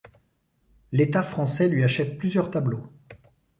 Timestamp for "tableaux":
2.49-2.89